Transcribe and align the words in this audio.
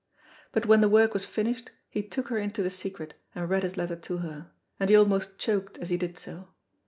But 0.51 0.65
when 0.65 0.81
the 0.81 0.89
work 0.89 1.13
was 1.13 1.25
finished 1.25 1.69
he 1.87 2.01
took 2.01 2.29
her 2.29 2.39
into 2.39 2.63
the 2.63 2.71
secret 2.71 3.13
and 3.35 3.47
read 3.47 3.61
his 3.61 3.77
letter 3.77 3.95
to 3.95 4.17
her, 4.25 4.49
and 4.79 4.89
he 4.89 4.95
almost 4.95 5.37
choked 5.37 5.77
as 5.77 5.89
he 5.89 5.97
did 5.97 6.17
so. 6.17 6.47